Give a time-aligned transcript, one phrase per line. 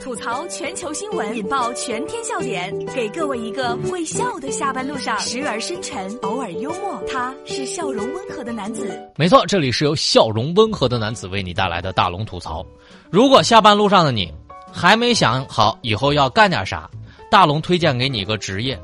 [0.00, 7.02] 吐槽全球新闻，引爆全天笑点，给各位一个会笑的下班路上，时而深沉，偶尔幽默。
[7.08, 8.88] 他是笑容温和的男子。
[9.16, 12.64] 没错，这里是由笑容温和的男子为你带来的大龙吐槽。
[13.10, 14.32] 如果下班路上的你
[14.72, 16.88] 还没想好以后要干点啥，
[17.30, 18.80] 大龙推荐给你一个职业，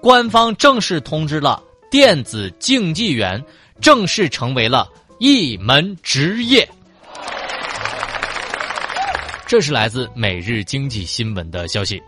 [0.00, 3.42] 官方正式通知了，电子竞技员
[3.80, 4.88] 正式成为了
[5.18, 6.68] 一门职业。
[9.52, 12.02] 这是来自《每日经济新闻》的消息。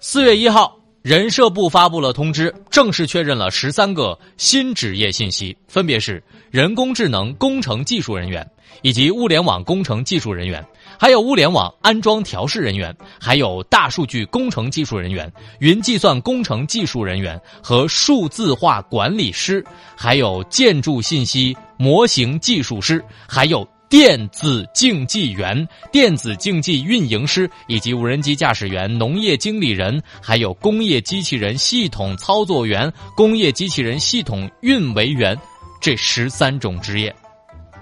[0.00, 8.44] 四月一号，人社部发布了通知，正式确认了十三个新职业信息，分别是人工智能工程技术人员，
[8.82, 10.66] 以及物联网工程技术人员，
[10.98, 19.64] 还有物联网安装调试人员，还有大数据工程技术人员、云计算工程技术人员和数字化管理师，
[19.96, 23.64] 还有建筑信息模型技术师，还有。
[23.90, 35.36] 电子竞技员、电子竞技运营师以及无人机驾驶员、农业经理人，还有工业机器人系统操作员、工业机器人系统运维员，
[35.80, 37.12] 这十三种职业，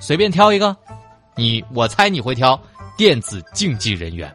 [0.01, 0.75] 随便挑一个，
[1.37, 2.59] 你我猜你会挑
[2.97, 4.35] 电子竞技人员。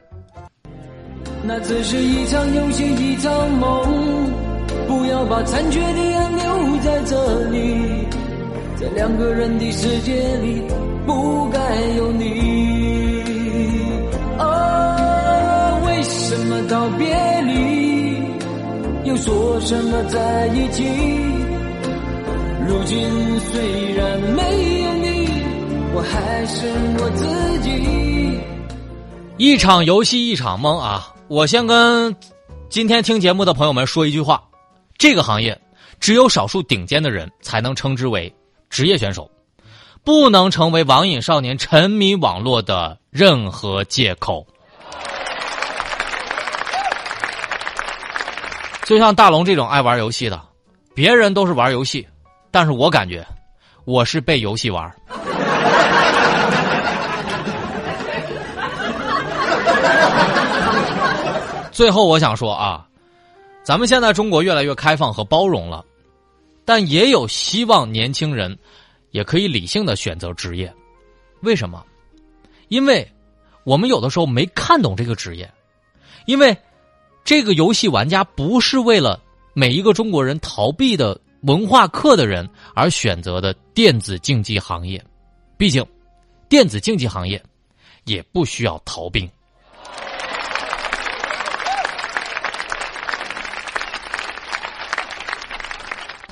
[1.44, 4.32] 那只是一场游戏，一场梦，
[4.88, 8.06] 不要把残缺的爱留在这里，
[8.84, 10.62] 在两个人的世界里。
[11.06, 11.60] 不该
[11.98, 13.22] 有你
[14.38, 15.78] 啊！
[15.86, 18.24] 为什么道别离，
[19.04, 20.86] 又说什么在一起？
[22.66, 22.98] 如今
[23.52, 25.28] 虽然没有你，
[25.94, 26.68] 我还是
[27.00, 28.40] 我自己。
[29.38, 31.14] 一场游戏一场梦啊！
[31.28, 32.16] 我先跟
[32.70, 34.42] 今天听节目的朋友们说一句话：
[34.98, 35.60] 这个行业
[36.00, 38.34] 只有少数顶尖的人才能称之为
[38.74, 39.30] 职业选手。
[40.04, 44.46] 不能成为网瘾少年沉迷网络的任何借口。
[48.84, 50.42] 就像大龙这种爱玩游戏的，
[50.94, 52.06] 别人都是玩游戏，
[52.52, 53.26] 但是我感觉
[53.86, 54.94] 我是被游戏玩。
[61.72, 62.86] 最后我想说啊，
[63.64, 65.86] 咱们现在中国越来越开放和包容了，
[66.66, 68.58] 但也有希望年轻人。
[69.12, 70.74] 也可以理性的选择职业，
[71.42, 71.86] 为什么？
[72.68, 73.08] 因为
[73.64, 75.48] 我们有的时候没看懂这个职业，
[76.26, 76.58] 因为
[77.24, 79.22] 这个游戏玩家不是为了
[79.54, 85.00] 每一个中国人逃避的文化课的人而选择的电子竞技行业，
[85.60, 85.86] 毕竟
[86.50, 87.40] 电子竞技行业
[88.06, 89.30] 也不需要逃兵。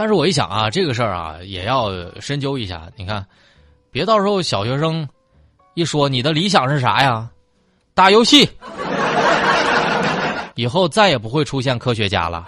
[0.01, 2.89] 但是我一想啊，这个事儿啊也要深究一下。
[2.95, 3.23] 你看，
[3.91, 5.07] 别到时候小学生
[5.75, 7.29] 一说你的理想是啥呀？
[7.94, 8.50] 打游戏，
[10.56, 12.47] 以后再也不会出现科学家了。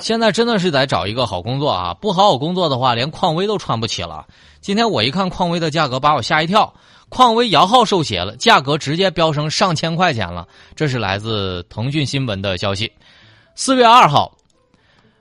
[0.00, 1.92] 现在真的是得找一个好工作啊！
[2.00, 4.24] 不好好工作的话，连匡威都穿不起了。
[4.62, 6.72] 今天我一看匡威的价格，把我吓一跳。
[7.08, 10.46] 匡威摇号售鞋了，价格直接飙升上千块钱了。
[10.74, 12.90] 这是来自腾讯新闻的消息。
[13.54, 14.36] 四月二号，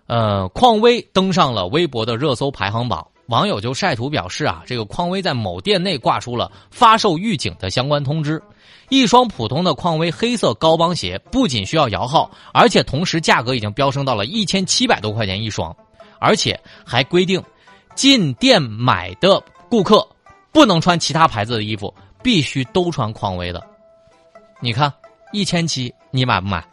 [0.07, 3.05] 呃，匡威登上了微博的热搜排行榜。
[3.27, 8.41] 网友就晒图表示啊，这个匡威在某店内挂出了发售预警的相关通知。
[8.89, 15.75] 一双普通的匡威黑色高帮鞋不仅需要摇号，而且同时价格已经飙升到了一千七百多块钱一双，
[16.19, 17.43] 而且还规定
[17.95, 20.07] 进店买的顾客
[20.55, 21.93] 不能穿其他牌子的衣服，
[22.23, 23.61] 必须都穿匡威的。
[24.61, 24.91] 你看，
[25.33, 26.65] 一千七，你买不买？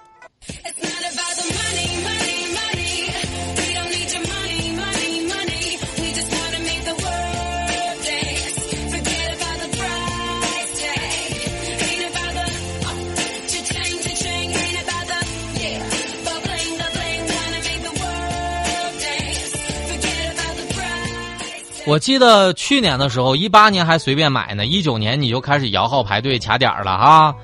[21.85, 27.35] 我记得去年的时候，一八年还随便买呢，一九年你就开始摇号排队卡点了哈，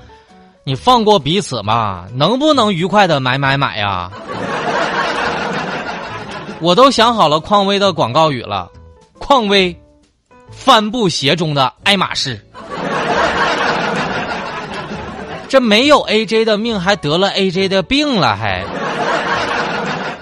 [0.63, 2.05] 你放过彼此嘛？
[2.13, 4.09] 能不能愉快的买买买呀？
[6.61, 8.69] 我都想好了匡威的广告语了，
[9.19, 9.75] 匡威，
[10.51, 12.39] 帆布鞋中的爱马仕，
[15.49, 18.63] 这没有 AJ 的命，还得了 AJ 的病了还，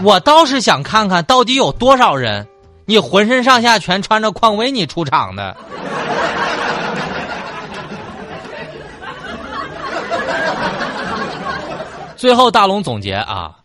[0.04, 2.48] 我倒是想看看到底有多少人。
[2.90, 5.58] 你浑身上下全穿着匡威，你出场的。
[12.16, 13.58] 最后，大龙总结啊，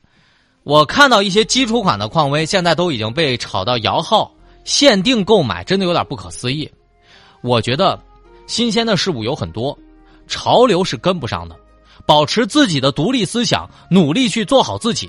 [0.64, 4.28] 我看到一些基础款的匡威现在都已经被炒到摇号，
[4.64, 6.68] 限定购买真的有点不可思议。
[7.42, 7.96] 我觉得
[8.48, 9.78] 新鲜的事物有很多，
[10.26, 11.54] 潮流是跟不上的。
[12.04, 15.08] 保持自己的独立思想，努力去做好自己，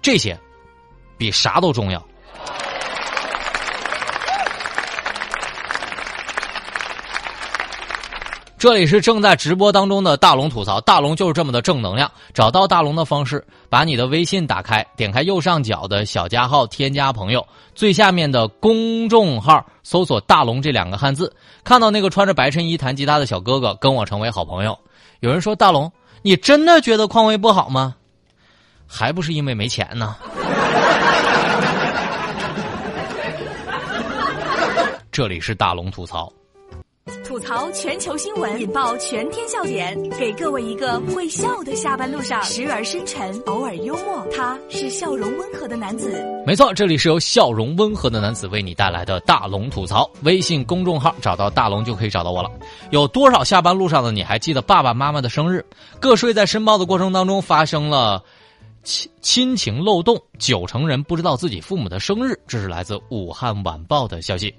[0.00, 0.38] 这些
[1.18, 2.00] 比啥都重要。
[8.60, 12.12] 这里是正在直播当中的大龙吐槽，大龙就是这么的正能量。
[12.34, 17.42] 找到大龙的方式，把你的微信打开，点开右上角的小加号，添加朋友，
[17.74, 21.34] 最下面的公众号搜索“大龙”这两个汉字，
[21.64, 24.78] 看到那个穿着白衬衣弹吉他的小哥哥，跟我成为好朋友。
[25.20, 25.90] 有人说大龙，
[26.20, 27.94] 你真的觉得匡威不好吗？
[28.86, 30.14] 还不是因为没钱呢。
[35.10, 36.30] 这里是大龙吐槽。
[37.50, 44.24] 吐槽全球新闻，引爆全天笑点，给各位一个会笑的下班路上，时而深沉，偶尔幽默。
[44.32, 46.24] 他是笑容温和的男子。
[46.46, 50.08] 没错，这里是由笑容温和的男子为你带来的大龙吐槽。
[50.22, 52.48] 微信公众号找到大龙就可以找到我了。
[52.90, 55.66] 有多少下班路上的你还记得爸爸妈妈的生日？
[55.98, 58.22] 个睡在申报的过程当中发生了
[58.84, 62.38] 亲亲情漏洞，九成人不知道自己父母的生日。
[62.46, 64.54] 这是来自武汉晚报的消息。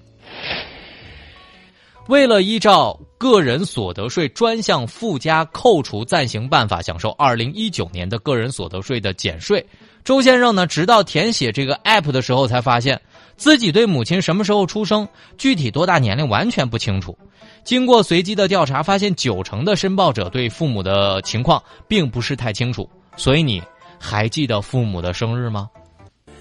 [2.08, 9.66] 为了依照个人所得税专项附加扣除暂行办法享受二零一九年的个人所得税的减税，
[10.04, 13.00] 周先生呢，直到填写这个 app 的时候，才发现
[13.38, 15.08] 自己对母亲什么时候出生、
[15.38, 17.18] 具体多大年龄完全不清楚。
[17.64, 22.90] 经过随机的调查，发现九成的申报者对父母的情况并不是太清楚。
[23.16, 23.62] 所以你
[24.00, 25.70] 还记得父母的生日吗？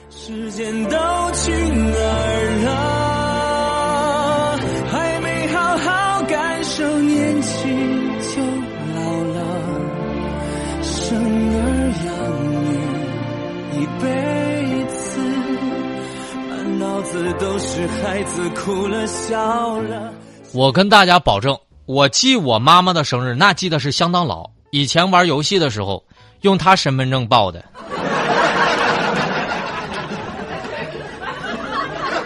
[0.08, 0.96] 时间都
[1.32, 2.99] 去哪儿了？
[6.78, 8.42] 年轻就
[8.94, 9.38] 老了，
[10.82, 11.58] 生儿
[12.06, 12.08] 养
[12.52, 14.04] 女一辈
[14.86, 15.18] 子，
[16.48, 20.12] 满脑子都是孩子哭了笑了。
[20.54, 24.48] 我跟大家保证，我记我妈妈的生日，那记得是相当老。
[24.70, 26.02] 以前玩游戏的时候，
[26.42, 27.64] 用她身份证报的。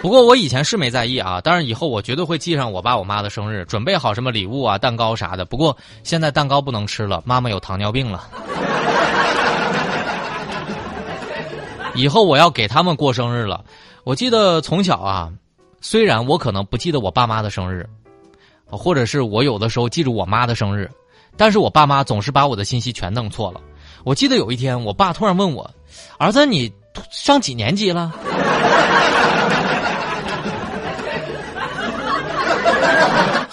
[0.05, 5.45] 不过我以前是没在意啊，但是以后我绝对会记上我爸我妈的生日，准备好什么礼物啊、蛋糕啥的。
[5.45, 8.29] 不过现在蛋糕不能吃了，妈妈有糖尿病了。
[11.95, 13.65] 以后我要给他们过生日了。
[14.03, 15.31] 我记得从小啊，
[15.81, 17.89] 虽然我可能不记得我爸妈的生日，
[18.67, 20.87] 或者是我有的时候记住我妈的生日，
[21.35, 23.59] 但是我爸妈总是把我的信息全弄错了。
[24.03, 25.67] 我记得有一天，我爸突然问我
[26.19, 26.71] ：“儿子，你
[27.09, 28.13] 上几年级了？”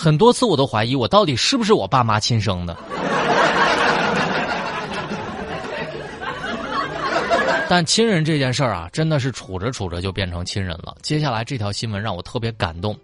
[0.02, 2.76] 很多次我都怀疑我到底是不是我爸妈亲生的，
[7.70, 10.96] 但亲人这件事儿啊，真的是处着处着就变成亲人了。
[11.02, 12.98] 接下来这条新闻让我特别感动，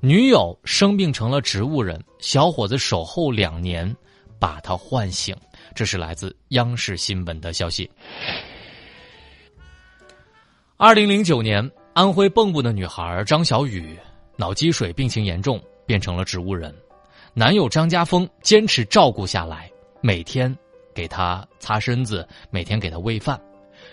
[0.00, 3.96] 女友生病成了植物人，小伙子守候两年，
[4.40, 5.32] 把她唤醒。
[5.72, 7.88] 这是来自央视新闻的消息。
[10.76, 13.96] 二零零九年，安徽蚌埠的女孩张小雨
[14.34, 15.62] 脑积水，病情严重。
[15.90, 16.72] 变成了植物人，
[17.34, 19.68] 男友张家峰坚持照顾下来，
[20.00, 20.56] 每天
[20.94, 23.40] 给他擦身子，每天给他喂饭。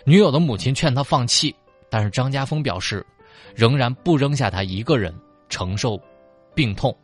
[0.05, 1.55] 女友的母亲劝他放弃，
[1.89, 3.03] 但是张家峰表示，
[3.55, 5.11] 仍然不扔下他一个人
[5.49, 5.99] 承受
[6.53, 6.95] 病痛。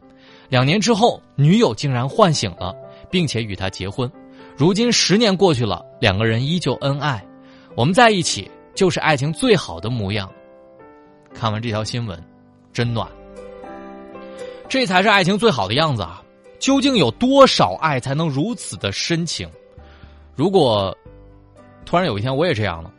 [0.48, 2.72] 两年之后，女友竟然唤醒了，
[3.10, 4.08] 并且与他结婚。
[4.56, 7.25] 如今十年过去了，两个人依旧恩爱。
[7.75, 10.32] 我们在一起，就是爱情最好的模样。
[11.34, 12.24] 看完这条新闻，
[12.72, 13.10] 真暖。
[14.74, 16.24] 这才是爱情最好的样子啊！
[16.58, 19.48] 究竟有多少爱才能如此的深情？
[20.34, 20.98] 如果
[21.86, 22.92] 突然有一天我也这样了，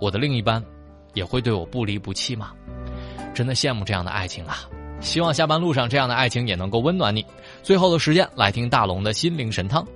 [0.00, 0.60] 我的另一半
[1.14, 2.50] 也会对我不离不弃吗？
[3.32, 4.68] 真的羡慕这样的爱情啊！
[5.00, 7.24] 希望下班路上这样的爱情也能够温暖你。
[7.62, 9.86] 最后的时间来听大龙的心灵神汤。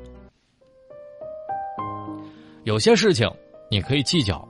[2.62, 3.28] 有些事情
[3.68, 4.48] 你可以计较，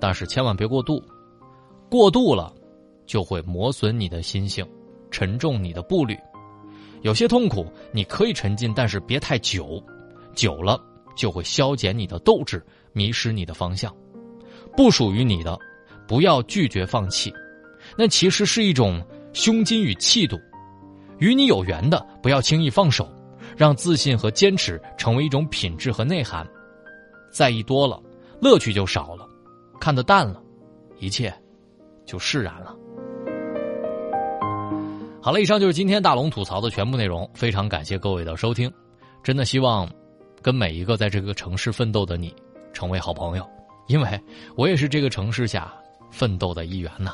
[0.00, 1.00] 但是千万别过度，
[1.88, 2.52] 过度了
[3.06, 4.68] 就会磨损你的心性。
[5.10, 6.18] 沉重你的步履，
[7.02, 9.82] 有些痛苦你可以沉浸，但是别太久，
[10.34, 10.80] 久了
[11.16, 13.94] 就会消减你的斗志，迷失你的方向。
[14.76, 15.58] 不属于你的，
[16.06, 17.32] 不要拒绝放弃，
[17.96, 20.38] 那其实是一种胸襟与气度。
[21.18, 23.10] 与你有缘的，不要轻易放手，
[23.56, 26.46] 让自信和坚持成为一种品质和内涵。
[27.30, 28.00] 在意多了，
[28.40, 29.26] 乐趣就少了；
[29.80, 30.40] 看得淡了，
[30.98, 31.32] 一切
[32.06, 32.76] 就释然了。
[35.28, 37.28] 好了，以上就是今天大龙吐槽的全部内容。
[37.34, 38.72] 非常感谢各位的收听，
[39.22, 39.86] 真的希望
[40.40, 42.34] 跟每一个在这个城市奋斗的你
[42.72, 43.46] 成为好朋友，
[43.88, 44.18] 因为
[44.56, 45.70] 我也是这个城市下
[46.10, 47.12] 奋斗的一员呢。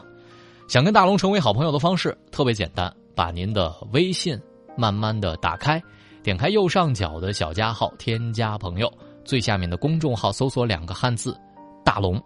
[0.69, 4.41] 想跟大龙成为好朋友的方式特别简单，把您的微信
[4.77, 5.83] 慢慢的打开，
[6.23, 8.89] 点开右上角的小加号，添加朋友，
[9.25, 11.37] 最下面的公众号搜索两个汉字
[11.85, 12.23] “大龙”，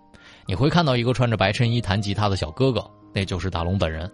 [0.46, 4.12] 你会看到一个穿着白衬衣弹吉他的小哥哥，那就是大龙本人。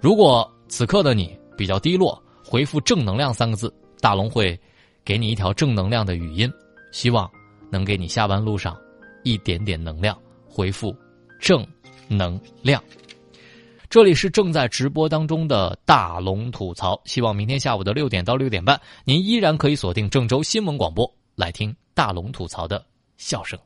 [0.00, 4.58] 如果此刻的你比较低落，回复“正能量”三个字，大龙会
[5.04, 6.52] 给你一条正能量的语音，
[6.92, 7.30] 希望
[7.70, 8.76] 能给你下班路上
[9.22, 10.16] 一点点能量。
[10.48, 10.94] 回复
[11.40, 11.66] “正
[12.08, 12.82] 能量”。
[13.88, 22.84] 这里是正在直播当中的大龙吐槽，希望明天下午的六点到六点半，您依然可以锁定郑州新闻广播来听大龙吐槽的
[23.16, 23.58] 笑声。